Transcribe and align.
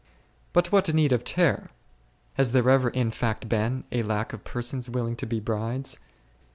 But 0.51 0.71
what 0.71 0.91
need 0.91 1.11
of 1.11 1.23
terror; 1.23 1.69
has 2.33 2.53
there 2.53 2.67
ever 2.67 2.89
in 2.89 3.11
fact 3.11 3.47
been 3.47 3.83
a 3.91 4.01
lack 4.01 4.33
of 4.33 4.43
persons 4.43 4.89
willing 4.89 5.15
to 5.17 5.27
be 5.27 5.39
brides 5.39 5.99